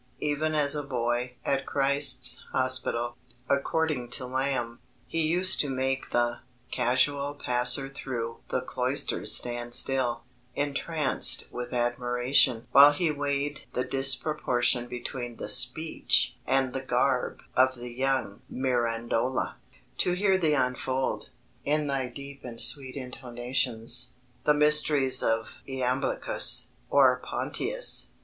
Even 0.19 0.55
as 0.55 0.73
a 0.73 0.81
boy 0.81 1.33
at 1.45 1.67
Christ's 1.67 2.43
Hospital, 2.53 3.17
according 3.47 4.09
to 4.09 4.25
Lamb, 4.25 4.79
he 5.05 5.27
used 5.27 5.59
to 5.61 5.69
make 5.69 6.09
the 6.09 6.39
"casual 6.71 7.35
passer 7.35 7.87
through 7.87 8.37
the 8.49 8.61
Cloisters 8.61 9.31
stand 9.31 9.75
still, 9.75 10.23
intranced 10.57 11.49
with 11.51 11.71
admiration 11.71 12.65
(while 12.71 12.93
he 12.93 13.11
weighed 13.11 13.65
the 13.73 13.83
disproportion 13.83 14.87
between 14.87 15.35
the 15.35 15.47
speech 15.49 16.35
and 16.47 16.73
the 16.73 16.81
garb 16.81 17.41
of 17.55 17.75
the 17.75 17.93
young 17.93 18.41
Mirandola), 18.49 19.57
to 19.99 20.13
hear 20.13 20.35
thee 20.35 20.55
unfold, 20.55 21.29
in 21.63 21.85
thy 21.85 22.07
deep 22.07 22.43
and 22.43 22.59
sweet 22.59 22.95
intonations, 22.97 24.13
the 24.45 24.53
mysteries 24.55 25.21
of 25.21 25.61
Iamblichus, 25.67 26.69
or 26.89 27.19
Plotinus 27.23 28.09